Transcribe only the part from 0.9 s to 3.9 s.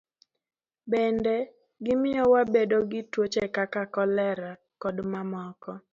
Bende, gimiyo wabedo gi tuoche kaka